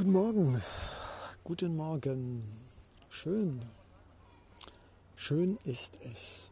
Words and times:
Guten 0.00 0.12
Morgen, 0.12 0.62
guten 1.44 1.76
Morgen. 1.76 2.42
Schön, 3.10 3.60
schön 5.14 5.58
ist 5.64 5.98
es. 6.10 6.50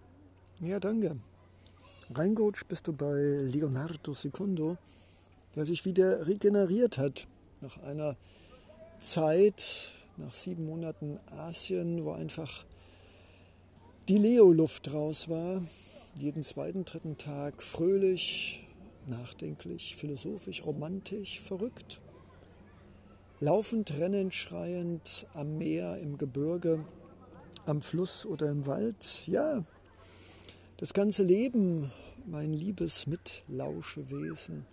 Ja, 0.61 0.79
danke. 0.79 1.17
Reingerutscht 2.15 2.69
bist 2.69 2.89
du 2.89 2.93
bei 2.93 3.15
Leonardo 3.15 4.13
Secondo, 4.13 4.77
der 5.57 5.65
sich 5.65 5.87
wieder 5.87 6.27
regeneriert 6.27 6.99
hat 6.99 7.27
nach 7.63 7.79
einer 7.85 8.19
Zeit, 9.01 9.95
nach 10.19 10.35
sieben 10.35 10.67
Monaten 10.67 11.19
Asien, 11.31 12.05
wo 12.05 12.13
einfach 12.13 12.67
die 14.11 14.19
Leo-Luft 14.19 14.93
raus 14.93 15.31
war. 15.31 15.63
Jeden 16.19 16.43
zweiten, 16.43 16.85
dritten 16.85 17.17
Tag 17.17 17.63
fröhlich, 17.63 18.69
nachdenklich, 19.07 19.97
philosophisch, 19.97 20.67
romantisch, 20.67 21.41
verrückt 21.41 22.03
Laufend, 23.41 23.97
rennend, 23.97 24.35
schreiend 24.35 25.25
am 25.33 25.59
Meer, 25.59 25.99
im 25.99 26.19
Gebirge, 26.19 26.85
am 27.67 27.83
Fluss 27.83 28.27
oder 28.27 28.51
im 28.51 28.67
Wald. 28.67 29.29
Ja, 29.29 29.65
das 30.79 30.93
ganze 30.93 31.23
Leben, 31.23 31.93
mein 32.27 32.53
liebes 32.53 33.07
Mitlauschewesen, 33.07 34.67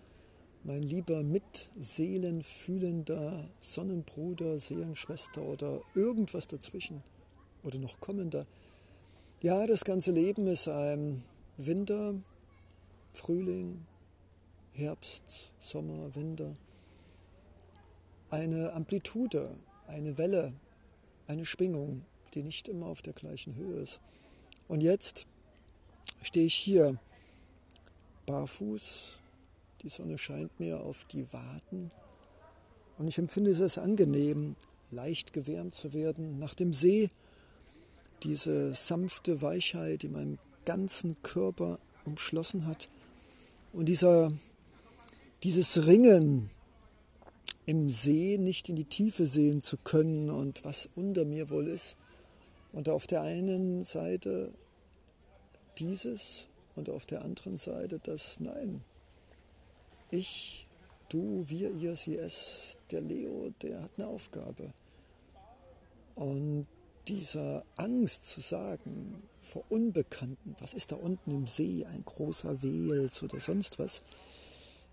mein 0.64 0.82
lieber 0.82 1.22
mitseelenfühlender 1.22 3.48
Sonnenbruder, 3.60 4.58
Seelenschwester 4.58 5.44
oder 5.44 5.82
irgendwas 5.94 6.48
dazwischen 6.48 7.04
oder 7.62 7.78
noch 7.78 8.00
kommender. 8.00 8.48
Ja, 9.42 9.68
das 9.68 9.86
ganze 9.86 10.12
Leben 10.12 10.48
ist 10.48 10.68
ein 10.68 11.24
Winter, 11.58 12.16
Frühling, 13.14 13.86
Herbst, 14.74 15.54
Sommer, 15.60 16.16
Winter 16.16 16.56
eine 18.30 18.74
Amplitude, 18.74 19.56
eine 19.88 20.18
Welle, 20.18 20.54
eine 21.28 21.46
Schwingung, 21.46 22.06
die 22.34 22.44
nicht 22.44 22.68
immer 22.68 22.88
auf 22.88 23.02
der 23.02 23.14
gleichen 23.14 23.56
Höhe 23.56 23.80
ist. 23.82 24.02
Und 24.68 24.82
jetzt 24.82 25.26
stehe 26.22 26.46
ich 26.46 26.56
hier 26.56 26.98
barfuß, 28.26 29.22
die 29.84 29.90
Sonne 29.90 30.18
scheint 30.18 30.60
mir 30.60 30.82
auf 30.82 31.06
die 31.06 31.32
Waden 31.32 31.92
und 32.98 33.08
ich 33.08 33.18
empfinde 33.18 33.52
es 33.52 33.62
als 33.62 33.78
angenehm, 33.78 34.56
leicht 34.92 35.34
gewärmt 35.34 35.76
zu 35.76 35.94
werden 35.94 36.40
nach 36.40 36.56
dem 36.56 36.74
See. 36.74 37.10
Diese 38.24 38.74
sanfte 38.74 39.42
Weichheit, 39.42 40.02
die 40.02 40.08
meinen 40.08 40.40
ganzen 40.66 41.22
Körper 41.22 41.80
umschlossen 42.06 42.66
hat 42.66 42.90
und 43.74 43.86
dieser, 43.86 44.32
dieses 45.44 45.86
Ringen 45.86 46.50
im 47.66 47.90
See 47.90 48.38
nicht 48.38 48.70
in 48.70 48.76
die 48.76 48.86
Tiefe 48.86 49.28
sehen 49.28 49.62
zu 49.62 49.78
können 49.78 50.30
und 50.30 50.64
was 50.64 50.88
unter 50.96 51.26
mir 51.26 51.50
wohl 51.50 51.68
ist. 51.68 51.98
Und 52.72 52.90
auf 52.90 53.08
der 53.08 53.22
einen 53.22 53.84
Seite 53.84 54.52
dieses 55.78 56.48
und 56.76 56.90
auf 56.90 57.06
der 57.06 57.24
anderen 57.24 57.58
Seite 57.58 58.00
das 58.00 58.40
Nein. 58.40 58.82
Ich, 60.12 60.68
du, 61.10 61.46
wir, 61.48 61.72
ihr, 61.72 61.96
sie, 61.96 62.18
es, 62.18 62.78
der 62.92 63.02
Leo, 63.02 63.52
der 63.62 63.82
hat 63.82 63.92
eine 63.98 64.08
Aufgabe. 64.08 64.74
Und 66.16 66.68
dieser 67.08 67.64
Angst 67.76 68.26
zu 68.26 68.42
sagen 68.42 69.24
vor 69.42 69.64
Unbekannten, 69.70 70.56
was 70.60 70.74
ist 70.74 70.92
da 70.92 70.96
unten 70.96 71.32
im 71.32 71.48
See, 71.48 71.86
ein 71.86 72.04
großer 72.04 72.62
Wels 72.62 73.22
oder 73.22 73.40
sonst 73.40 73.78
was, 73.80 74.02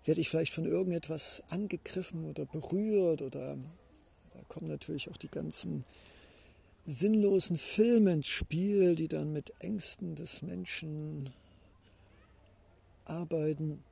werde 0.05 0.21
ich 0.21 0.29
vielleicht 0.29 0.53
von 0.53 0.65
irgendetwas 0.65 1.43
angegriffen 1.49 2.25
oder 2.25 2.45
berührt 2.45 3.21
oder 3.21 3.57
da 4.33 4.39
kommen 4.47 4.67
natürlich 4.67 5.09
auch 5.09 5.17
die 5.17 5.29
ganzen 5.29 5.85
sinnlosen 6.85 7.57
Filme 7.57 8.13
ins 8.13 8.27
Spiel, 8.27 8.95
die 8.95 9.07
dann 9.07 9.31
mit 9.31 9.53
Ängsten 9.59 10.15
des 10.15 10.41
Menschen 10.41 11.29
arbeiten. 13.05 13.83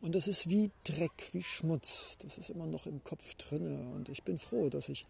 Und 0.00 0.14
das 0.14 0.28
ist 0.28 0.48
wie 0.48 0.70
Dreck, 0.84 1.30
wie 1.32 1.42
Schmutz. 1.42 2.16
Das 2.20 2.38
ist 2.38 2.50
immer 2.50 2.66
noch 2.66 2.86
im 2.86 3.02
Kopf 3.04 3.34
drinne. 3.34 3.88
Und 3.94 4.08
ich 4.08 4.22
bin 4.22 4.38
froh, 4.38 4.68
dass 4.68 4.88
ich 4.88 5.06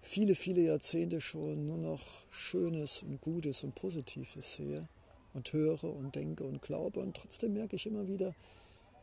viele, 0.00 0.34
viele 0.34 0.62
Jahrzehnte 0.62 1.20
schon 1.20 1.66
nur 1.66 1.78
noch 1.78 2.24
Schönes 2.30 3.02
und 3.02 3.20
Gutes 3.20 3.64
und 3.64 3.74
Positives 3.74 4.56
sehe 4.56 4.88
und 5.34 5.52
höre 5.52 5.84
und 5.84 6.14
denke 6.14 6.44
und 6.44 6.60
glaube. 6.62 7.00
Und 7.00 7.16
trotzdem 7.16 7.54
merke 7.54 7.76
ich 7.76 7.86
immer 7.86 8.06
wieder, 8.08 8.34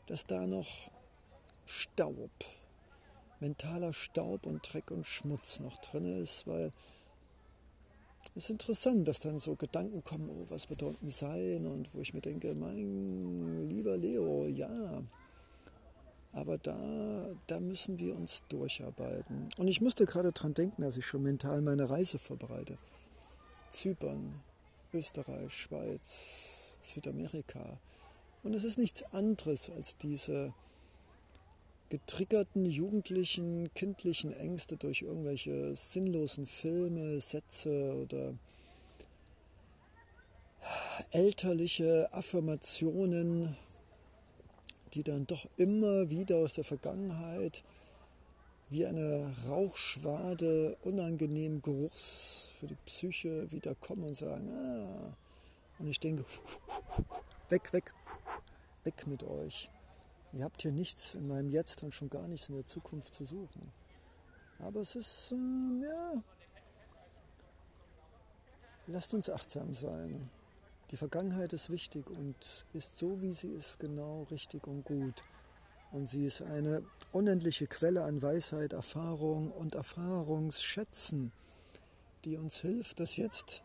dass 0.09 0.25
da 0.25 0.47
noch 0.47 0.90
Staub, 1.66 2.31
mentaler 3.40 3.94
Staub 3.94 4.46
und 4.47 4.62
Dreck 4.74 4.90
und 4.90 5.06
Schmutz 5.06 5.59
noch 5.59 5.78
drin 5.78 6.06
ist, 6.22 6.47
weil 6.47 6.74
es 8.36 8.46
ist 8.46 8.50
interessant, 8.50 9.08
dass 9.08 9.19
dann 9.19 9.40
so 9.40 9.56
Gedanken 9.56 10.03
kommen, 10.03 10.30
oh, 10.30 10.46
was 10.50 10.66
unten 10.66 11.09
sein? 11.09 11.66
Und 11.68 11.94
wo 11.94 12.00
ich 12.00 12.14
mir 12.14 12.22
denke, 12.22 12.56
mein 12.56 13.69
lieber 13.69 13.98
Leo, 13.98 14.46
ja, 14.48 15.03
aber 16.34 16.58
da, 16.58 17.36
da 17.48 17.59
müssen 17.59 18.00
wir 18.00 18.16
uns 18.16 18.44
durcharbeiten. 18.50 19.50
Und 19.58 19.68
ich 19.68 19.81
musste 19.81 20.06
gerade 20.06 20.31
dran 20.31 20.53
denken, 20.53 20.81
dass 20.81 20.98
ich 20.98 21.06
schon 21.06 21.24
mental 21.24 21.62
meine 21.62 21.90
Reise 21.90 22.18
vorbereite. 22.18 22.78
Zypern, 23.72 24.42
Österreich, 24.92 25.53
Schweiz, 25.53 26.78
Südamerika, 26.81 27.80
und 28.44 28.53
es 28.53 28.63
ist 28.63 28.77
nichts 28.77 29.03
anderes 29.13 29.69
als 29.69 29.97
diese 29.97 30.53
getriggerten 31.89 32.66
jugendlichen, 32.66 33.73
kindlichen 33.73 34.31
Ängste 34.31 34.77
durch 34.77 35.01
irgendwelche 35.01 35.75
sinnlosen 35.75 36.45
Filme, 36.45 37.19
Sätze 37.19 37.95
oder 37.95 38.35
elterliche 41.11 42.09
Affirmationen, 42.11 43.57
die 44.94 45.03
dann 45.03 45.25
doch 45.25 45.47
immer 45.57 46.09
wieder 46.09 46.38
aus 46.38 46.53
der 46.53 46.63
Vergangenheit 46.63 47.63
wie 48.69 48.85
eine 48.85 49.35
Rauchschwade 49.47 50.77
unangenehmen 50.83 51.61
Geruchs 51.61 52.51
für 52.59 52.67
die 52.67 52.77
Psyche 52.85 53.51
wieder 53.51 53.73
kommen 53.75 54.03
und 54.03 54.16
sagen, 54.16 54.50
ah, 54.51 55.16
und 55.79 55.88
ich 55.88 56.00
denke, 56.00 56.23
weg, 57.50 57.74
weg, 57.74 57.94
weg 58.84 59.08
mit 59.08 59.24
euch. 59.24 59.70
Ihr 60.34 60.44
habt 60.44 60.62
hier 60.62 60.72
nichts 60.72 61.16
in 61.16 61.28
meinem 61.28 61.50
Jetzt 61.50 61.84
und 61.84 61.94
schon 61.94 62.10
gar 62.10 62.28
nichts 62.28 62.50
in 62.50 62.56
der 62.56 62.66
Zukunft 62.66 63.14
zu 63.14 63.26
suchen. 63.26 63.72
Aber 64.60 64.82
es 64.82 64.96
ist, 64.96 65.32
äh, 65.32 65.84
ja, 65.84 66.24
lasst 68.88 69.14
uns 69.14 69.30
achtsam 69.30 69.74
sein. 69.74 70.30
Die 70.92 70.98
Vergangenheit 70.98 71.54
ist 71.54 71.70
wichtig 71.70 72.10
und 72.10 72.66
ist 72.74 72.98
so, 72.98 73.22
wie 73.22 73.34
sie 73.34 73.50
ist, 73.50 73.80
genau 73.80 74.24
richtig 74.31 74.68
und 74.68 74.84
gut. 74.84 75.24
Und 75.92 76.08
sie 76.08 76.26
ist 76.26 76.42
eine 76.42 76.84
unendliche 77.12 77.68
Quelle 77.68 78.04
an 78.04 78.22
Weisheit, 78.22 78.74
Erfahrung 78.74 79.52
und 79.52 79.74
Erfahrungsschätzen, 79.76 81.31
die 82.26 82.38
uns 82.38 82.62
hilft, 82.62 83.00
das 83.00 83.18
Jetzt 83.18 83.64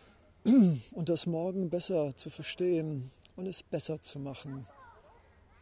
und 0.44 1.08
das 1.08 1.26
Morgen 1.26 1.70
besser 1.70 2.16
zu 2.16 2.30
verstehen 2.30 3.12
und 3.40 3.46
es 3.46 3.62
besser 3.62 4.02
zu 4.02 4.18
machen 4.18 4.66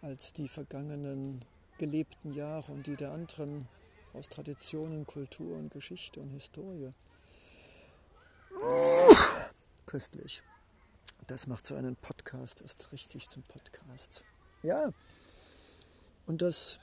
als 0.03 0.33
die 0.33 0.49
vergangenen 0.49 1.45
gelebten 1.79 2.33
Jahre 2.33 2.73
und 2.73 2.89
die 2.89 2.97
der 2.97 3.13
anderen 3.13 3.69
aus 4.15 4.29
Traditionen, 4.29 5.07
Kultur 5.07 5.57
und 5.57 5.71
Geschichte 5.71 6.19
und 6.19 6.31
Historie. 6.31 6.91
Köstlich. 9.87 10.43
Das 11.29 11.47
macht 11.47 11.67
so 11.67 11.77
einen 11.77 11.95
Podcast 11.95 12.63
erst 12.63 12.91
richtig 12.91 13.29
zum 13.29 13.45
Podcast. 13.45 14.25
Ja, 14.65 14.91
und 16.27 16.43
das 16.43 16.81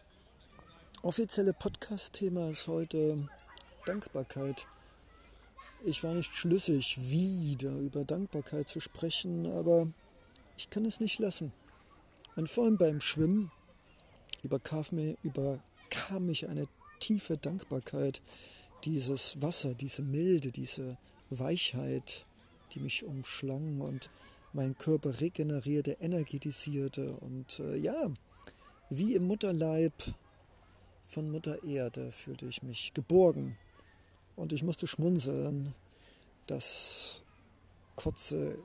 offizielle 1.01 1.52
Podcast-Thema 1.52 2.52
ist 2.52 2.67
heute 2.67 3.28
Dankbarkeit. 3.85 4.66
Ich 5.84 6.05
war 6.05 6.14
nicht 6.14 6.34
schlüssig, 6.34 6.97
wieder 7.02 7.72
über 7.72 8.05
Dankbarkeit 8.05 8.69
zu 8.69 8.79
sprechen, 8.79 9.46
aber 9.46 9.90
ich 10.57 10.69
kann 10.69 10.85
es 10.85 10.99
nicht 10.99 11.19
lassen. 11.19 11.52
Und 12.35 12.49
vor 12.49 12.66
allem 12.66 12.78
beim 12.78 13.02
Schwimmen 13.02 13.52
überkam, 14.43 14.85
mir, 14.91 15.17
überkam 15.23 16.25
mich 16.25 16.47
eine 16.47 16.67
tiefe 16.99 17.37
Dankbarkeit, 17.37 18.22
dieses 18.84 19.41
Wasser, 19.41 19.73
diese 19.73 20.02
Milde, 20.02 20.52
diese 20.52 20.97
Weichheit, 21.29 22.25
die 22.73 22.79
mich 22.79 23.03
umschlang 23.03 23.81
und 23.81 24.09
mein 24.53 24.78
Körper 24.78 25.19
regenerierte, 25.19 25.97
energetisierte 25.99 27.17
und 27.17 27.59
äh, 27.59 27.75
ja, 27.78 28.11
wie 28.90 29.16
im 29.16 29.25
Mutterleib 29.28 29.93
von 31.05 31.29
Mutter 31.29 31.63
Erde 31.63 32.11
fühlte 32.11 32.46
ich 32.46 32.63
mich 32.63 32.93
geborgen 32.93 33.57
und 34.35 34.53
ich 34.53 34.63
musste 34.63 34.87
schmunzeln, 34.87 35.73
dass 36.47 37.23
kurze 37.96 38.57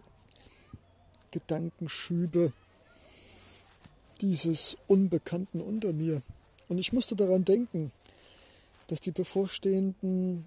Gedankenschübe 1.30 2.52
dieses 4.20 4.76
Unbekannten 4.86 5.60
unter 5.60 5.92
mir. 5.92 6.22
Und 6.68 6.78
ich 6.78 6.92
musste 6.92 7.16
daran 7.16 7.44
denken, 7.44 7.92
dass 8.88 9.00
die 9.00 9.12
bevorstehenden 9.12 10.46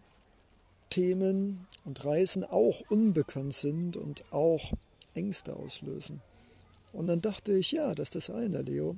Themen 0.89 1.65
und 1.85 2.05
Reisen 2.05 2.43
auch 2.43 2.81
unbekannt 2.89 3.53
sind 3.53 3.97
und 3.97 4.23
auch 4.31 4.73
Ängste 5.15 5.55
auslösen. 5.55 6.21
Und 6.91 7.07
dann 7.07 7.21
dachte 7.21 7.57
ich, 7.57 7.71
ja, 7.71 7.95
das 7.95 8.09
ist 8.09 8.15
das 8.15 8.29
eine, 8.29 8.61
Leo. 8.61 8.97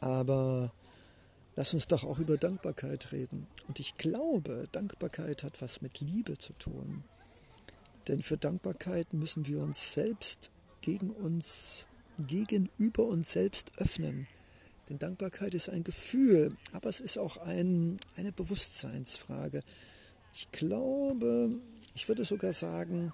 Aber 0.00 0.72
lass 1.56 1.74
uns 1.74 1.88
doch 1.88 2.04
auch 2.04 2.18
über 2.18 2.36
Dankbarkeit 2.36 3.12
reden. 3.12 3.46
Und 3.66 3.80
ich 3.80 3.96
glaube, 3.96 4.68
Dankbarkeit 4.72 5.42
hat 5.42 5.60
was 5.60 5.82
mit 5.82 6.00
Liebe 6.00 6.38
zu 6.38 6.52
tun. 6.54 7.04
Denn 8.08 8.22
für 8.22 8.36
Dankbarkeit 8.36 9.12
müssen 9.12 9.46
wir 9.46 9.60
uns 9.60 9.92
selbst 9.92 10.50
gegen 10.82 11.10
uns, 11.10 11.86
gegenüber 12.18 13.06
uns 13.06 13.32
selbst 13.32 13.72
öffnen. 13.78 14.26
Denn 14.88 14.98
Dankbarkeit 14.98 15.54
ist 15.54 15.70
ein 15.70 15.84
Gefühl, 15.84 16.54
aber 16.72 16.90
es 16.90 17.00
ist 17.00 17.16
auch 17.16 17.38
ein, 17.38 17.98
eine 18.16 18.32
Bewusstseinsfrage. 18.32 19.62
Ich 20.34 20.50
glaube, 20.52 21.50
ich 21.94 22.08
würde 22.08 22.24
sogar 22.24 22.52
sagen, 22.52 23.12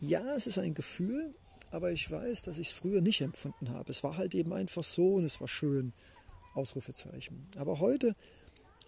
ja, 0.00 0.34
es 0.34 0.46
ist 0.46 0.58
ein 0.58 0.74
Gefühl, 0.74 1.34
aber 1.70 1.92
ich 1.92 2.10
weiß, 2.10 2.42
dass 2.42 2.58
ich 2.58 2.68
es 2.68 2.72
früher 2.72 3.02
nicht 3.02 3.20
empfunden 3.20 3.70
habe. 3.70 3.90
Es 3.90 4.02
war 4.02 4.16
halt 4.16 4.34
eben 4.34 4.54
einfach 4.54 4.84
so 4.84 5.14
und 5.14 5.24
es 5.24 5.40
war 5.40 5.48
schön. 5.48 5.92
Ausrufezeichen. 6.54 7.46
Aber 7.56 7.78
heute 7.78 8.16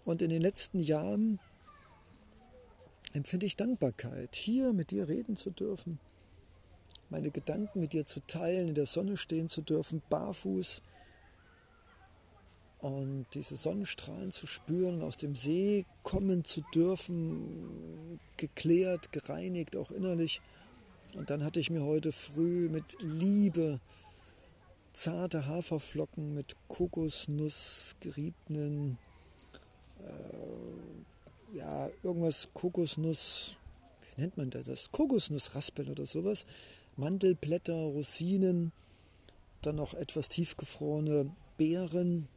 und 0.03 0.21
in 0.21 0.29
den 0.29 0.41
letzten 0.41 0.79
Jahren 0.79 1.39
empfinde 3.13 3.45
ich 3.45 3.55
Dankbarkeit, 3.55 4.35
hier 4.35 4.73
mit 4.73 4.91
dir 4.91 5.07
reden 5.07 5.37
zu 5.37 5.51
dürfen, 5.51 5.99
meine 7.11 7.29
Gedanken 7.29 7.81
mit 7.81 7.93
dir 7.93 8.05
zu 8.05 8.21
teilen, 8.25 8.69
in 8.69 8.73
der 8.73 8.87
Sonne 8.87 9.17
stehen 9.17 9.49
zu 9.49 9.61
dürfen, 9.61 10.01
barfuß 10.09 10.81
und 12.79 13.27
diese 13.35 13.57
Sonnenstrahlen 13.57 14.31
zu 14.31 14.47
spüren, 14.47 15.03
aus 15.03 15.17
dem 15.17 15.35
See 15.35 15.85
kommen 16.01 16.43
zu 16.45 16.61
dürfen, 16.73 18.19
geklärt, 18.37 19.11
gereinigt, 19.11 19.75
auch 19.75 19.91
innerlich. 19.91 20.41
Und 21.13 21.29
dann 21.29 21.43
hatte 21.43 21.59
ich 21.59 21.69
mir 21.69 21.83
heute 21.83 22.11
früh 22.11 22.69
mit 22.69 22.97
Liebe 23.01 23.79
zarte 24.93 25.45
Haferflocken 25.45 26.33
mit 26.33 26.55
Kokosnuss 26.69 27.95
geriebenen, 27.99 28.97
äh, 29.99 31.57
ja, 31.57 31.89
irgendwas 32.03 32.49
Kokosnuss, 32.53 33.57
wie 34.15 34.21
nennt 34.21 34.37
man 34.37 34.49
das? 34.49 34.91
Kokosnussraspeln 34.91 35.89
oder 35.89 36.05
sowas. 36.05 36.45
Mandelblätter, 37.01 37.73
Rosinen, 37.73 38.71
dann 39.63 39.75
noch 39.75 39.95
etwas 39.95 40.29
tiefgefrorene 40.29 41.31
Beeren, 41.57 42.27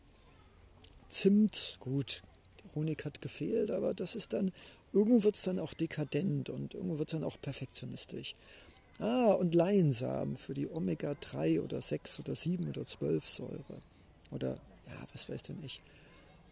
Zimt, 1.09 1.77
gut, 1.81 2.23
der 2.65 2.75
Honig 2.75 3.05
hat 3.05 3.21
gefehlt, 3.21 3.71
aber 3.71 3.95
das 3.95 4.17
ist 4.17 4.33
dann, 4.33 4.53
irgendwo 4.93 5.23
wird 5.23 5.37
es 5.37 5.43
dann 5.43 5.59
auch 5.59 5.75
dekadent 5.75 6.49
und 6.49 6.75
irgendwo 6.75 6.99
wird 6.99 7.09
es 7.09 7.13
dann 7.13 7.25
auch 7.25 7.41
perfektionistisch. 7.41 8.35
Ah, 8.99 9.33
und 9.33 9.55
Leinsamen 9.55 10.37
für 10.37 10.55
die 10.55 10.69
Omega-3 10.69 11.61
oder 11.61 11.81
6 11.81 12.21
oder 12.21 12.35
7 12.35 12.69
oder 12.69 12.85
12 12.85 13.29
Säure. 13.29 13.83
Oder, 14.31 14.55
ja, 14.87 15.07
was 15.13 15.29
weiß 15.29 15.43
denn 15.43 15.63
ich. 15.63 15.81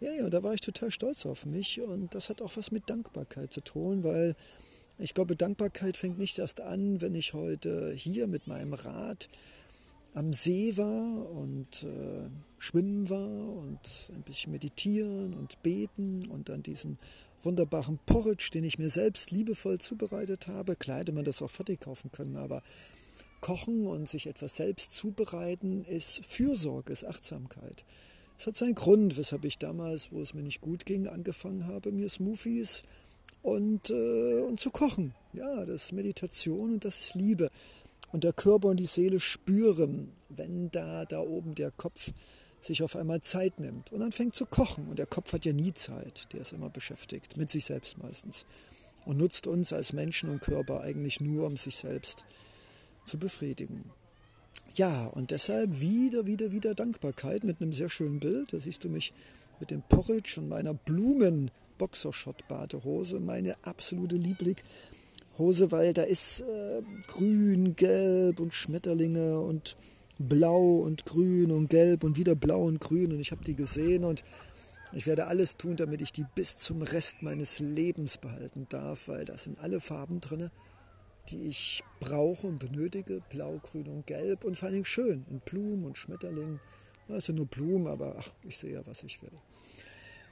Ja, 0.01 0.13
ja, 0.13 0.29
da 0.29 0.43
war 0.43 0.53
ich 0.53 0.61
total 0.61 0.91
stolz 0.91 1.25
auf 1.25 1.47
mich 1.47 1.81
und 1.81 2.15
das 2.15 2.29
hat 2.29 2.43
auch 2.43 2.57
was 2.57 2.73
mit 2.73 2.91
Dankbarkeit 2.91 3.53
zu 3.53 3.63
tun, 3.63 4.05
weil 4.05 4.37
ich 4.99 5.15
glaube, 5.15 5.37
Dankbarkeit 5.37 5.97
fängt 5.97 6.19
nicht 6.19 6.39
erst 6.39 6.61
an, 6.61 7.01
wenn 7.01 7.15
ich 7.15 7.35
heute 7.35 7.93
hier 7.93 8.27
mit 8.27 8.47
meinem 8.47 8.75
Rad 8.75 9.29
am 10.15 10.33
See 10.33 10.77
war 10.77 11.31
und 11.31 11.85
äh, 11.85 12.29
schwimmen 12.59 13.09
war 13.09 13.57
und 13.57 14.11
ein 14.15 14.23
bisschen 14.23 14.53
meditieren 14.53 15.35
und 15.35 15.63
beten 15.63 16.29
und 16.29 16.49
dann 16.49 16.63
diesen 16.63 16.99
wunderbaren 17.43 17.99
Porridge, 18.07 18.51
den 18.53 18.65
ich 18.65 18.79
mir 18.79 18.91
selbst 18.91 19.31
liebevoll 19.31 19.79
zubereitet 19.79 20.49
habe. 20.49 20.77
Hätte 20.87 21.13
man 21.13 21.25
das 21.25 21.43
auch 21.43 21.51
fertig 21.51 21.81
kaufen 21.81 22.13
können, 22.13 22.37
aber 22.37 22.63
Kochen 23.41 23.87
und 23.87 24.09
sich 24.09 24.27
etwas 24.27 24.57
selbst 24.57 24.95
zubereiten 24.95 25.85
ist 25.85 26.25
Fürsorge, 26.25 26.93
ist 26.93 27.05
Achtsamkeit. 27.05 27.85
Es 28.39 28.47
hat 28.47 28.57
seinen 28.57 28.75
Grund, 28.75 29.17
weshalb 29.17 29.45
ich 29.45 29.59
damals, 29.59 30.13
wo 30.13 30.21
es 30.21 30.35
mir 30.35 30.43
nicht 30.43 30.61
gut 30.61 30.87
ging, 30.87 31.09
angefangen 31.09 31.67
habe, 31.67 31.91
mir 31.91 32.09
Smoothies 32.09 32.83
und, 33.43 33.91
äh, 33.91 34.41
und 34.41 34.61
zu 34.61 34.71
kochen. 34.71 35.15
Ja, 35.33 35.65
das 35.65 35.85
ist 35.85 35.93
Meditation 35.93 36.75
und 36.75 36.85
das 36.85 37.01
ist 37.01 37.15
Liebe. 37.15 37.51
Und 38.13 38.25
der 38.25 38.33
Körper 38.33 38.69
und 38.69 38.79
die 38.79 38.87
Seele 38.87 39.21
spüren, 39.21 40.13
wenn 40.29 40.71
da, 40.71 41.05
da 41.05 41.21
oben 41.21 41.55
der 41.55 41.71
Kopf 41.71 42.13
sich 42.61 42.83
auf 42.83 42.95
einmal 42.95 43.23
Zeit 43.23 43.59
nimmt 43.59 43.93
und 43.93 44.03
anfängt 44.03 44.37
zu 44.37 44.47
kochen. 44.47 44.89
Und 44.89 44.99
der 44.99 45.07
Kopf 45.07 45.33
hat 45.33 45.45
ja 45.45 45.53
nie 45.53 45.75
Zeit, 45.75 46.33
der 46.33 46.43
ist 46.43 46.53
immer 46.53 46.71
beschäftigt, 46.71 47.37
mit 47.37 47.51
sich 47.51 47.65
selbst 47.65 47.99
meistens. 47.99 48.45
Und 49.05 49.19
nutzt 49.19 49.47
uns 49.47 49.73
als 49.73 49.93
Menschen 49.93 50.31
und 50.31 50.41
Körper 50.41 50.81
eigentlich 50.83 51.21
nur, 51.21 51.47
um 51.47 51.57
sich 51.57 51.77
selbst 51.77 52.25
zu 53.05 53.19
befriedigen. 53.19 53.91
Ja, 54.77 55.07
und 55.07 55.33
deshalb 55.33 55.81
wieder, 55.81 56.25
wieder, 56.27 56.53
wieder 56.53 56.75
Dankbarkeit 56.75 57.45
mit 57.45 57.61
einem 57.61 57.73
sehr 57.73 57.89
schönen 57.89 58.21
Bild. 58.21 58.53
Da 58.53 58.61
siehst 58.61 58.85
du 58.85 58.89
mich 58.89 59.13
mit 59.63 59.71
dem 59.71 59.83
Porridge 59.83 60.41
und 60.41 60.49
meiner 60.49 60.75
Blumen-Boxershot-Badehose, 60.75 63.21
meine 63.21 63.55
absolute 63.63 64.17
Lieblingshose, 64.17 65.71
weil 65.71 65.95
da 65.95 66.03
ist 66.03 66.41
äh, 66.41 66.83
grün, 67.07 67.77
gelb 67.77 68.41
und 68.41 68.53
Schmetterlinge 68.53 69.39
und 69.39 69.77
blau 70.19 70.79
und 70.79 71.07
grün 71.07 71.53
und 71.53 71.71
gelb 71.71 72.03
und 72.03 72.17
wieder 72.17 72.35
blau 72.35 72.65
und 72.65 72.81
grün 72.81 73.13
und 73.13 73.21
ich 73.21 73.31
habe 73.31 73.45
die 73.45 73.55
gesehen 73.55 74.03
und 74.03 74.25
ich 74.93 75.07
werde 75.07 75.29
alles 75.29 75.57
tun, 75.57 75.77
damit 75.77 76.03
ich 76.03 76.11
die 76.11 76.27
bis 76.35 76.57
zum 76.57 76.83
Rest 76.83 77.23
meines 77.23 77.61
Lebens 77.61 78.19
behalten 78.19 78.67
darf, 78.69 79.07
weil 79.07 79.25
da 79.25 79.39
sind 79.39 79.61
alle 79.61 79.79
Farben 79.79 80.21
drin, 80.21 80.51
die 81.29 81.45
ich 81.45 81.85
brauche 82.01 82.49
und 82.49 82.59
benötige. 82.59 83.23
Blau, 83.31 83.61
grün 83.63 83.87
und 83.87 84.09
gelb 84.09 84.43
und 84.45 84.59
vor 84.59 84.71
allem 84.71 84.85
schön 84.85 85.25
in 85.31 85.39
Blumen 85.39 85.85
und 85.85 85.97
Schmetterlingen. 85.97 86.59
Das 87.07 87.27
sind 87.27 87.37
nur 87.37 87.47
Blumen, 87.47 87.87
aber 87.87 88.17
ach, 88.19 88.31
ich 88.43 88.59
sehe 88.59 88.73
ja, 88.73 88.85
was 88.87 89.05
ich 89.05 89.23
will. 89.23 89.31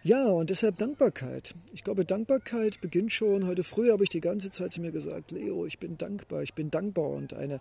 Ja, 0.02 0.28
und 0.28 0.48
deshalb 0.48 0.78
Dankbarkeit. 0.78 1.54
Ich 1.74 1.84
glaube, 1.84 2.06
Dankbarkeit 2.06 2.80
beginnt 2.80 3.12
schon. 3.12 3.46
Heute 3.46 3.62
früh 3.62 3.90
habe 3.90 4.02
ich 4.02 4.08
die 4.08 4.22
ganze 4.22 4.50
Zeit 4.50 4.72
zu 4.72 4.80
mir 4.80 4.92
gesagt, 4.92 5.30
Leo, 5.30 5.66
ich 5.66 5.78
bin 5.78 5.98
dankbar, 5.98 6.42
ich 6.42 6.54
bin 6.54 6.70
dankbar. 6.70 7.10
Und 7.10 7.34
eine 7.34 7.60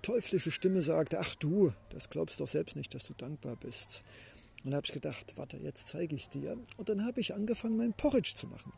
teuflische 0.00 0.50
Stimme 0.50 0.80
sagte, 0.80 1.20
ach 1.20 1.34
du, 1.34 1.74
das 1.90 2.08
glaubst 2.08 2.40
doch 2.40 2.48
selbst 2.48 2.74
nicht, 2.74 2.94
dass 2.94 3.04
du 3.04 3.12
dankbar 3.12 3.56
bist. 3.56 4.02
Und 4.64 4.70
da 4.70 4.78
habe 4.78 4.86
ich 4.86 4.94
gedacht, 4.94 5.34
warte, 5.36 5.58
jetzt 5.58 5.88
zeige 5.88 6.16
ich 6.16 6.30
dir. 6.30 6.56
Und 6.78 6.88
dann 6.88 7.04
habe 7.04 7.20
ich 7.20 7.34
angefangen, 7.34 7.76
mein 7.76 7.92
Porridge 7.92 8.32
zu 8.34 8.46
machen. 8.46 8.72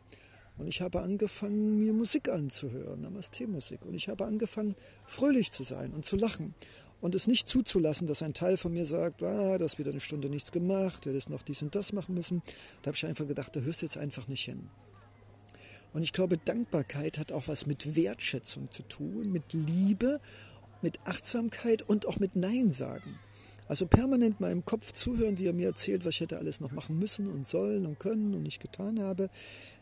Und 0.57 0.67
ich 0.67 0.81
habe 0.81 1.01
angefangen, 1.01 1.77
mir 1.77 1.93
Musik 1.93 2.27
anzuhören, 2.27 3.01
Namaste-Musik. 3.01 3.85
Und 3.85 3.93
ich 3.93 4.09
habe 4.09 4.25
angefangen, 4.25 4.75
fröhlich 5.05 5.53
zu 5.53 5.63
sein 5.63 5.93
und 5.93 6.05
zu 6.05 6.17
lachen. 6.17 6.55
Und 6.99 7.13
es 7.13 7.27
nicht 7.27 7.47
zuzulassen, 7.47 8.07
dass 8.07 8.23
ein 8.23 8.33
Teil 8.33 8.57
von 8.57 8.73
mir 8.73 8.85
sagt, 8.85 9.21
ah, 9.21 9.57
du 9.57 9.63
hast 9.63 9.77
wieder 9.77 9.91
eine 9.91 9.99
Stunde 9.99 10.29
nichts 10.29 10.51
gemacht, 10.51 11.05
du 11.05 11.09
hättest 11.09 11.29
noch 11.29 11.43
dies 11.43 11.61
und 11.61 11.75
das 11.75 11.93
machen 11.93 12.15
müssen. 12.15 12.41
Da 12.81 12.87
habe 12.87 12.97
ich 12.97 13.05
einfach 13.05 13.27
gedacht, 13.27 13.55
da 13.55 13.59
hörst 13.59 13.81
du 13.81 13.85
jetzt 13.85 13.97
einfach 13.97 14.27
nicht 14.27 14.45
hin. 14.45 14.69
Und 15.93 16.03
ich 16.03 16.13
glaube, 16.13 16.37
Dankbarkeit 16.37 17.17
hat 17.17 17.31
auch 17.31 17.47
was 17.47 17.65
mit 17.65 17.95
Wertschätzung 17.95 18.71
zu 18.71 18.83
tun, 18.83 19.31
mit 19.31 19.53
Liebe 19.53 20.19
mit 20.81 20.99
Achtsamkeit 21.05 21.81
und 21.81 22.05
auch 22.05 22.19
mit 22.19 22.35
Nein 22.35 22.71
sagen. 22.71 23.19
Also 23.67 23.85
permanent 23.85 24.39
meinem 24.39 24.63
Kopf 24.63 24.93
zuhören, 24.93 25.37
wie 25.37 25.47
er 25.47 25.53
mir 25.53 25.67
erzählt, 25.67 26.05
was 26.05 26.15
ich 26.15 26.21
hätte 26.21 26.37
alles 26.37 26.61
noch 26.61 26.71
machen 26.71 26.97
müssen 26.97 27.29
und 27.29 27.45
sollen 27.45 27.85
und 27.85 27.99
können 27.99 28.33
und 28.33 28.43
nicht 28.43 28.61
getan 28.61 29.01
habe. 29.01 29.29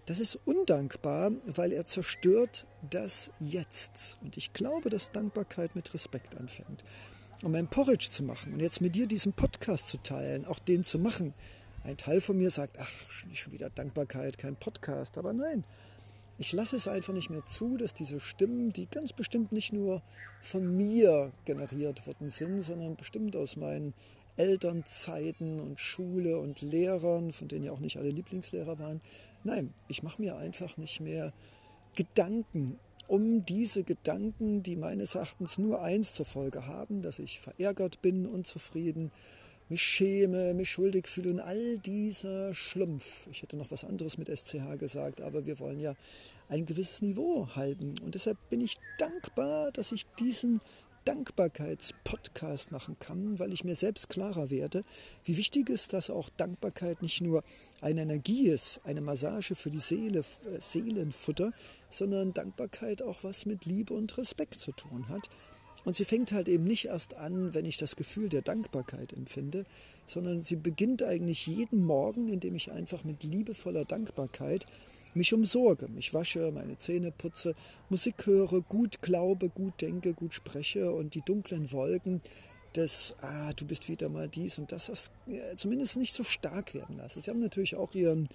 Das 0.07 0.19
ist 0.19 0.39
undankbar, 0.45 1.31
weil 1.45 1.71
er 1.71 1.85
zerstört 1.85 2.65
das 2.89 3.31
Jetzt. 3.39 4.17
Und 4.21 4.37
ich 4.37 4.53
glaube, 4.53 4.89
dass 4.89 5.11
Dankbarkeit 5.11 5.75
mit 5.75 5.93
Respekt 5.93 6.35
anfängt. 6.35 6.83
Um 7.43 7.51
mein 7.51 7.67
Porridge 7.67 8.09
zu 8.09 8.23
machen 8.23 8.53
und 8.53 8.59
jetzt 8.59 8.81
mit 8.81 8.95
dir 8.95 9.07
diesen 9.07 9.33
Podcast 9.33 9.87
zu 9.87 9.97
teilen, 9.97 10.45
auch 10.45 10.59
den 10.59 10.83
zu 10.83 10.97
machen. 10.97 11.33
Ein 11.83 11.97
Teil 11.97 12.21
von 12.21 12.37
mir 12.37 12.49
sagt, 12.49 12.79
ach, 12.79 13.09
schon 13.09 13.51
wieder 13.51 13.69
Dankbarkeit, 13.69 14.39
kein 14.39 14.55
Podcast. 14.55 15.19
Aber 15.19 15.33
nein, 15.33 15.63
ich 16.37 16.51
lasse 16.53 16.75
es 16.75 16.87
einfach 16.87 17.13
nicht 17.13 17.29
mehr 17.29 17.45
zu, 17.45 17.77
dass 17.77 17.93
diese 17.93 18.19
Stimmen, 18.19 18.73
die 18.73 18.87
ganz 18.87 19.13
bestimmt 19.13 19.51
nicht 19.51 19.73
nur 19.73 20.01
von 20.41 20.75
mir 20.75 21.31
generiert 21.45 22.05
worden 22.05 22.29
sind, 22.29 22.61
sondern 22.61 22.95
bestimmt 22.95 23.35
aus 23.35 23.55
meinen 23.55 23.93
Elternzeiten 24.37 25.61
und 25.61 25.79
Schule 25.79 26.39
und 26.39 26.61
Lehrern, 26.61 27.31
von 27.31 27.47
denen 27.47 27.65
ja 27.65 27.71
auch 27.71 27.79
nicht 27.79 27.97
alle 27.97 28.09
Lieblingslehrer 28.09 28.77
waren. 28.79 29.01
Nein, 29.43 29.73
ich 29.87 30.03
mache 30.03 30.21
mir 30.21 30.37
einfach 30.37 30.75
nicht 30.77 30.99
mehr 30.99 31.33
Gedanken 31.95 32.79
um 33.07 33.45
diese 33.45 33.83
Gedanken, 33.83 34.63
die 34.63 34.75
meines 34.75 35.15
Erachtens 35.15 35.57
nur 35.57 35.81
eins 35.81 36.13
zur 36.13 36.25
Folge 36.25 36.65
haben, 36.65 37.01
dass 37.01 37.19
ich 37.19 37.39
verärgert 37.39 38.01
bin, 38.01 38.25
unzufrieden, 38.25 39.11
mich 39.69 39.81
schäme, 39.81 40.53
mich 40.53 40.69
schuldig 40.69 41.07
fühle 41.07 41.31
und 41.31 41.39
all 41.39 41.79
dieser 41.79 42.53
Schlumpf. 42.53 43.27
Ich 43.31 43.41
hätte 43.41 43.57
noch 43.57 43.72
was 43.72 43.84
anderes 43.84 44.17
mit 44.17 44.27
SCH 44.27 44.77
gesagt, 44.77 45.22
aber 45.22 45.45
wir 45.45 45.60
wollen 45.60 45.79
ja 45.79 45.95
ein 46.50 46.65
gewisses 46.65 47.01
Niveau 47.01 47.48
halten. 47.55 47.95
Und 48.03 48.15
deshalb 48.15 48.38
bin 48.50 48.62
ich 48.62 48.77
dankbar, 49.00 49.72
dass 49.72 49.91
ich 49.91 50.05
diesen 50.19 50.62
Dankbarkeitspodcast 51.05 52.72
machen 52.72 52.98
kann, 53.00 53.38
weil 53.38 53.53
ich 53.53 53.63
mir 53.63 53.75
selbst 53.75 54.10
klarer 54.10 54.50
werde, 54.50 54.84
wie 55.24 55.38
wichtig 55.38 55.69
ist, 55.69 55.93
dass 55.93 56.10
auch 56.10 56.29
Dankbarkeit 56.29 57.03
nicht 57.03 57.22
nur 57.22 57.43
eine 57.79 58.01
Energie 58.01 58.48
ist, 58.50 58.79
eine 58.86 59.01
Massage 59.01 59.55
für 59.55 59.69
die 59.69 59.79
Seele, 59.79 60.19
äh, 60.19 60.60
Seelenfutter, 60.60 61.53
sondern 61.89 62.34
Dankbarkeit 62.34 63.03
auch 63.03 63.24
was 63.24 63.45
mit 63.45 63.65
Liebe 63.65 63.93
und 63.93 64.17
Respekt 64.17 64.60
zu 64.60 64.72
tun 64.72 65.07
hat. 65.07 65.29
Und 65.85 65.95
sie 65.95 66.03
fängt 66.03 66.31
halt 66.31 66.49
eben 66.49 66.63
nicht 66.63 66.85
erst 66.85 67.15
an, 67.15 67.53
wenn 67.53 67.65
ich 67.65 67.77
das 67.77 67.95
Gefühl 67.95 68.27
der 68.27 68.41
Dankbarkeit 68.41 69.13
empfinde, 69.13 69.63
sondern 70.07 70.41
sie 70.41 70.55
beginnt 70.55 71.03
eigentlich 71.03 71.47
jeden 71.47 71.85
Morgen, 71.85 72.27
indem 72.27 72.55
ich 72.55 72.71
einfach 72.71 73.03
mit 73.03 73.23
liebevoller 73.23 73.85
Dankbarkeit 73.85 74.65
mich 75.13 75.33
umsorge, 75.33 75.87
mich 75.87 76.13
wasche, 76.13 76.51
meine 76.51 76.77
Zähne 76.77 77.11
putze, 77.11 77.55
Musik 77.89 78.25
höre, 78.25 78.61
gut 78.61 79.01
glaube, 79.01 79.49
gut 79.49 79.79
denke, 79.81 80.13
gut 80.13 80.33
spreche 80.33 80.91
und 80.91 81.15
die 81.15 81.21
dunklen 81.21 81.71
Wolken 81.71 82.21
des, 82.75 83.15
ah, 83.21 83.53
du 83.53 83.65
bist 83.65 83.87
wieder 83.87 84.09
mal 84.09 84.27
dies 84.27 84.59
und 84.59 84.71
das, 84.71 84.87
das 84.87 85.11
ja, 85.27 85.55
zumindest 85.55 85.97
nicht 85.97 86.13
so 86.13 86.23
stark 86.23 86.73
werden 86.73 86.97
lasse. 86.97 87.21
Sie 87.21 87.29
haben 87.29 87.39
natürlich 87.39 87.75
auch 87.75 87.93
ihren, 87.93 88.27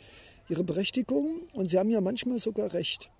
ihre 0.49 0.65
Berechtigung 0.65 1.41
und 1.53 1.69
sie 1.69 1.79
haben 1.79 1.91
ja 1.91 2.01
manchmal 2.01 2.39
sogar 2.39 2.73
recht. 2.73 3.11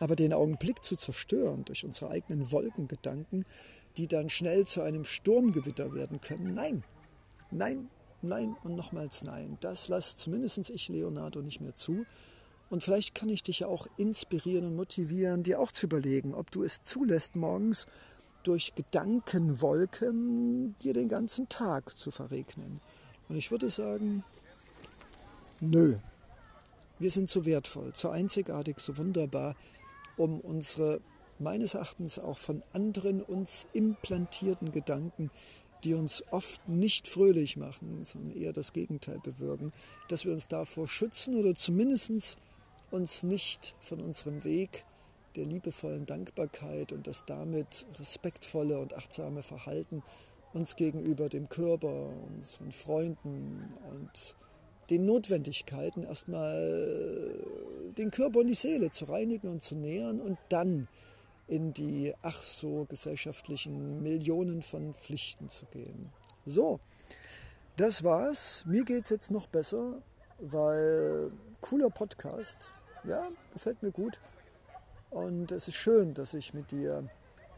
Aber 0.00 0.16
den 0.16 0.32
Augenblick 0.32 0.82
zu 0.82 0.96
zerstören 0.96 1.64
durch 1.64 1.84
unsere 1.84 2.10
eigenen 2.10 2.50
Wolkengedanken, 2.50 3.44
die 3.96 4.08
dann 4.08 4.28
schnell 4.28 4.66
zu 4.66 4.82
einem 4.82 5.04
Sturmgewitter 5.04 5.94
werden 5.94 6.20
können, 6.20 6.54
nein, 6.54 6.82
nein, 7.52 7.88
nein 8.22 8.56
und 8.64 8.74
nochmals 8.74 9.22
nein. 9.22 9.58
Das 9.60 9.88
lasst 9.88 10.18
zumindest 10.18 10.70
ich, 10.70 10.88
Leonardo, 10.88 11.42
nicht 11.42 11.60
mehr 11.60 11.76
zu. 11.76 12.04
Und 12.70 12.82
vielleicht 12.82 13.14
kann 13.14 13.28
ich 13.28 13.42
dich 13.42 13.60
ja 13.60 13.66
auch 13.66 13.86
inspirieren 13.96 14.64
und 14.64 14.76
motivieren, 14.76 15.42
dir 15.42 15.60
auch 15.60 15.72
zu 15.72 15.86
überlegen, 15.86 16.34
ob 16.34 16.50
du 16.50 16.62
es 16.62 16.82
zulässt, 16.82 17.36
morgens 17.36 17.86
durch 18.42 18.74
Gedankenwolken 18.74 20.76
dir 20.78 20.94
den 20.94 21.08
ganzen 21.08 21.48
Tag 21.48 21.96
zu 21.96 22.10
verregnen. 22.10 22.80
Und 23.28 23.36
ich 23.36 23.50
würde 23.50 23.70
sagen, 23.70 24.24
nö. 25.60 25.98
Wir 26.98 27.10
sind 27.10 27.30
so 27.30 27.46
wertvoll, 27.46 27.92
so 27.94 28.10
einzigartig, 28.10 28.78
so 28.78 28.98
wunderbar, 28.98 29.56
um 30.20 30.38
unsere 30.40 31.00
meines 31.38 31.72
Erachtens 31.74 32.18
auch 32.18 32.36
von 32.36 32.62
anderen 32.74 33.22
uns 33.22 33.66
implantierten 33.72 34.70
Gedanken, 34.70 35.30
die 35.82 35.94
uns 35.94 36.22
oft 36.30 36.68
nicht 36.68 37.08
fröhlich 37.08 37.56
machen, 37.56 38.04
sondern 38.04 38.36
eher 38.36 38.52
das 38.52 38.74
Gegenteil 38.74 39.18
bewirken, 39.20 39.72
dass 40.08 40.26
wir 40.26 40.32
uns 40.32 40.46
davor 40.46 40.86
schützen 40.86 41.34
oder 41.36 41.54
zumindest 41.54 42.36
uns 42.90 43.22
nicht 43.22 43.74
von 43.80 44.00
unserem 44.00 44.44
Weg 44.44 44.84
der 45.36 45.46
liebevollen 45.46 46.04
Dankbarkeit 46.04 46.92
und 46.92 47.06
das 47.06 47.24
damit 47.24 47.86
respektvolle 47.98 48.78
und 48.78 48.94
achtsame 48.94 49.42
Verhalten 49.42 50.02
uns 50.52 50.76
gegenüber 50.76 51.30
dem 51.30 51.48
Körper, 51.48 52.10
unseren 52.26 52.72
Freunden 52.72 53.72
und 53.90 54.36
den 54.90 55.06
Notwendigkeiten 55.06 56.04
erstmal 56.04 57.38
den 57.96 58.10
Körper 58.10 58.40
und 58.40 58.48
die 58.48 58.54
Seele 58.54 58.90
zu 58.90 59.06
reinigen 59.06 59.48
und 59.48 59.62
zu 59.62 59.76
nähern 59.76 60.20
und 60.20 60.38
dann 60.48 60.88
in 61.46 61.72
die 61.72 62.14
ach 62.22 62.42
so 62.42 62.86
gesellschaftlichen 62.88 64.02
Millionen 64.02 64.62
von 64.62 64.94
Pflichten 64.94 65.48
zu 65.48 65.66
gehen. 65.66 66.12
So, 66.46 66.80
das 67.76 68.04
war's. 68.04 68.64
Mir 68.66 68.84
geht's 68.84 69.10
jetzt 69.10 69.30
noch 69.30 69.46
besser, 69.46 70.02
weil 70.38 71.32
cooler 71.60 71.90
Podcast. 71.90 72.74
Ja, 73.04 73.28
gefällt 73.52 73.82
mir 73.82 73.90
gut. 73.90 74.20
Und 75.10 75.50
es 75.50 75.66
ist 75.66 75.74
schön, 75.74 76.14
dass 76.14 76.34
ich 76.34 76.54
mit 76.54 76.70
dir 76.70 77.08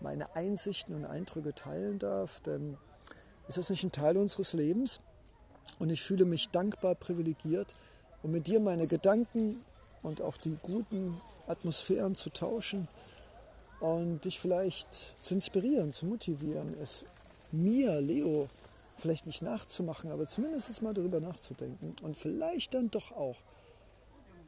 meine 0.01 0.35
Einsichten 0.35 0.95
und 0.95 1.05
Eindrücke 1.05 1.55
teilen 1.55 1.99
darf, 1.99 2.41
denn 2.41 2.79
ist 3.47 3.59
das 3.59 3.71
nicht 3.71 3.85
ein 3.85 3.93
Teil 3.93 4.17
unseres 4.17 4.53
Lebens? 4.53 5.01
Und 5.79 5.91
ich 5.91 6.03
fühle 6.03 6.25
mich 6.25 6.51
dankbar, 6.51 6.95
privilegiert, 6.95 7.75
um 8.23 8.31
mit 8.31 8.47
dir 8.47 8.61
meine 8.61 8.87
Gedanken 8.87 9.65
und 10.03 10.21
auch 10.21 10.37
die 10.37 10.57
guten 10.63 11.21
Atmosphären 11.47 12.15
zu 12.15 12.31
tauschen 12.31 12.89
und 13.81 14.25
dich 14.25 14.39
vielleicht 14.39 15.17
zu 15.23 15.35
inspirieren, 15.35 15.93
zu 15.93 16.07
motivieren, 16.07 16.75
es 16.81 17.05
mir, 17.51 18.01
Leo, 18.01 18.49
vielleicht 18.97 19.27
nicht 19.27 19.43
nachzumachen, 19.43 20.11
aber 20.11 20.27
zumindest 20.27 20.81
mal 20.83 20.95
darüber 20.95 21.21
nachzudenken 21.21 21.97
und 22.03 22.17
vielleicht 22.17 22.75
dann 22.75 22.91
doch 22.91 23.11
auch 23.13 23.37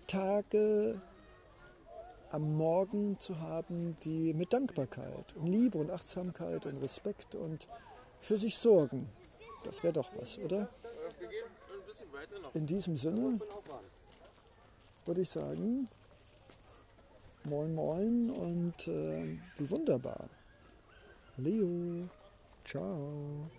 Tage 0.07 1.01
am 2.31 2.57
Morgen 2.57 3.19
zu 3.19 3.41
haben, 3.41 3.97
die 4.05 4.35
mit 4.35 4.53
Dankbarkeit 4.53 5.35
und 5.37 5.47
Liebe 5.47 5.79
und 5.79 5.91
Achtsamkeit 5.91 6.67
und 6.67 6.77
Respekt 6.79 7.35
und 7.35 7.69
für 8.19 8.39
sich 8.39 8.59
sorgen. 8.59 9.09
Das 9.65 9.83
wäre 9.83 9.93
doch 9.93 10.11
was, 10.19 10.39
oder? 10.39 10.69
In 12.55 12.67
diesem 12.67 12.97
Sinne 12.97 13.41
würde 15.05 15.21
ich 15.21 15.31
sagen, 15.31 15.89
moin 17.45 17.75
moin 17.75 18.31
und 18.31 18.89
äh, 18.89 19.39
wie 19.57 19.71
wunderbar. 19.71 20.29
Leo, 21.37 22.09
ciao. 22.65 23.51